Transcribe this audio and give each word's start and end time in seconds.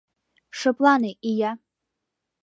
Шыплане, 0.59 1.11
ия! 1.31 1.51